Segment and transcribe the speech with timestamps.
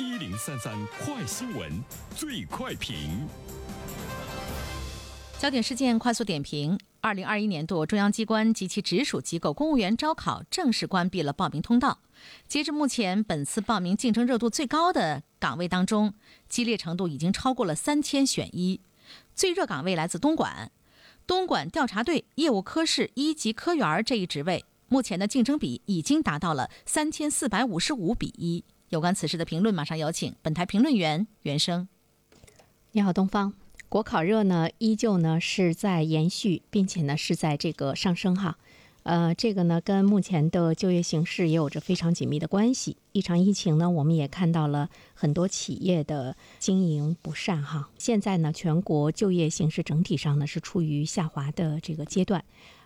[0.00, 1.70] 一零三三快新闻，
[2.16, 3.28] 最快评。
[5.38, 12.00] 焦点事件快速点评：二零二一年度中央机关及其直属机构公务员招考正式关闭了报名通道。
[12.48, 16.14] 截至目前，本次报名竞争热度最高的岗位当中，
[16.48, 18.80] 激烈程度已经超过了三千选一。
[19.36, 20.72] 最热岗位来自东莞，
[21.24, 28.64] 东莞调查队业务科室一级科员这一职位，目前的竞争比已经达到了三千四百五十五比一。
[28.90, 31.88] 有关此事的评论，马上有请本台评论员袁生。
[32.92, 33.52] 你好，东方。
[33.88, 38.56] 国考热呢，依旧呢是在延续，并且呢是在这个上升哈。
[39.04, 42.96] 呃，这个呢跟目前的就业形势也有着非常紧密的关系。
[43.12, 47.90] 一场疫情呢，我们也看到了很多企业的经营不善哈。
[47.98, 52.44] 现在呢，全国就业形势整体上呢是处于下滑的这个阶段。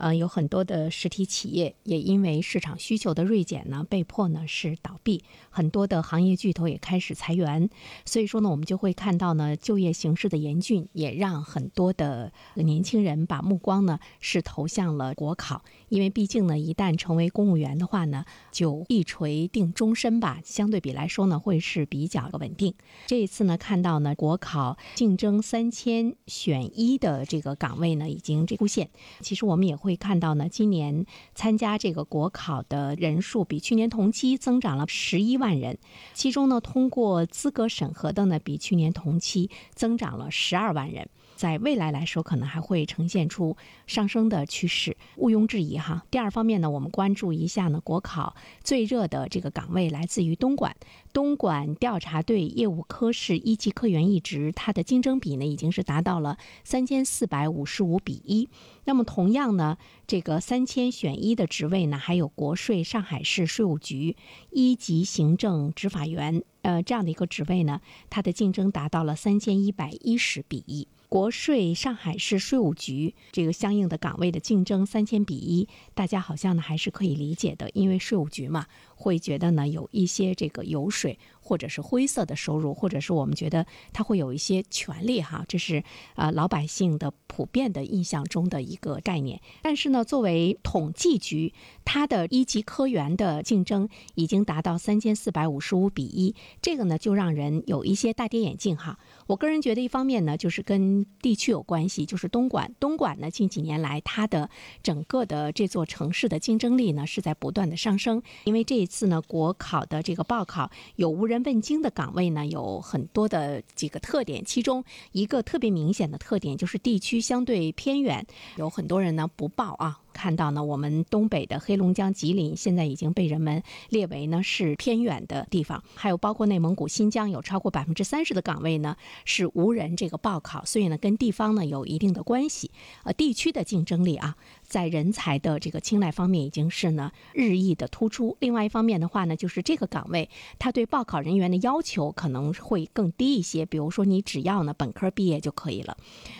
[0.00, 7.68] 呃，有很多的实体企业也因为市场需求的锐减呢，被迫呢是倒闭，很多的行业巨头也开始裁员，
[8.06, 22.74] 所以说呢，我们就会看到呢，就业形势的严峻，也让很多的年轻人把目光呢是投向了国考，因为毕竟呢，一旦成为公务员的话呢，就一锤定终身吧，相对比来说呢，会是比较稳定。
[23.06, 28.88] 这一次呢，看到呢，国考竞争三千选一的这个岗位呢，已经这出现，
[29.20, 29.89] 其实我们也会。
[29.90, 35.78] 会看到呢，今年参加这个国考的人数比去年同期增长了十一万人，
[36.14, 41.08] 其中呢，通过资格审核的呢，比去年同期增长了十二万人。
[41.34, 46.04] 在未来来说，可能还会呈现出上升的趋势，毋庸置疑哈。
[46.10, 50.76] 第二方面呢，我们关注一下呢，国考最热的这个岗位来自于东莞，
[51.14, 58.46] 东莞调查队业务科室一级科员一职，它的竞争比呢已经是达到了三千四百五十五比一。
[58.90, 64.16] 那么同样呢，这个三千选一的职位呢，还有国税上海市税务局
[64.50, 67.80] 一级行政执法员，呃，这样的一个职位呢，
[68.10, 70.88] 它的竞争达到了三千一百一十比一。
[71.08, 81.16] 国税上海市税务局这个相应的岗位的竞争三千比一，大家好像呢还是可以理解的，因为税务局嘛，会觉得呢有一些这个油水。
[81.50, 85.82] 或者是灰色的收入，或者是我们觉得他会有一些权利哈，这是
[86.14, 89.40] 啊老百姓的普遍的印象中的一个概念。
[89.60, 91.52] 但是呢，作为统计局，
[91.84, 98.96] 它的一级科员的竞争已经达到三千四百五十五比一，这个呢就让人有一些大跌眼镜哈。
[99.26, 104.48] 我个人觉得，一方面呢就是跟地区有关系，就是东莞，东莞呢近几年来它的
[104.84, 111.39] 整个的这座城市的竞争力呢是在不断的上升，因为这一次呢国考的这个报考有无人。
[111.42, 120.00] 问津的岗位呢有很多的几个特点，其中一个特别明显的特点就是地区相对偏远，有很多人呢不报啊。
[120.12, 132.70] 看到呢，我们东北的黑龙江、吉林现在已经被人们列为呢是偏远的地方，还有包括内蒙古、新疆，有超过百分之三十的岗位呢是无人这个报考，所以呢跟地方呢有一定的关系。
[133.04, 138.36] 呃，地区的竞争力啊，在人才的这个青睐方面已经是呢日益的突出。
[138.40, 140.28] 另外一方面的话呢，就是这个岗位
[140.58, 145.96] 它对报考人员的要求可能会更低一些，比如说你只要呢本科毕业就可以了。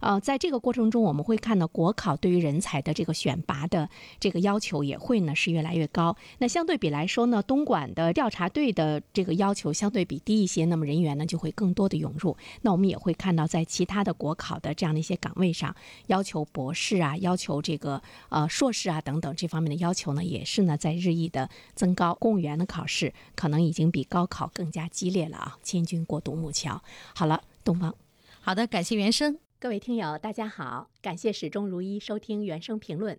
[0.00, 3.51] 呃，在这个过程中，我们会看到国考对于人才的这个选拔。
[3.52, 3.86] 拔的
[4.18, 6.16] 这个要求也会呢是越来越高。
[6.38, 12.34] 那相对比来说呢，东莞的调查队的这个要求相对比低一些，那么人员呢就会更多的涌入。
[12.62, 15.76] 那我们也会看到，在其他的国考的这样的一些岗位上，
[16.06, 22.14] 要求博士啊，要求这个呃硕士啊等等这方面的要求呢，也是呢在日益的增高。
[22.14, 25.58] 公务员的考试可能已经比高考更加激烈了啊！
[25.62, 26.82] 千军过独木桥。
[27.14, 27.94] 好了，东方，
[28.40, 33.18] 好的，感谢原生，各位听友，大家好，感谢始终如一收听原声评论。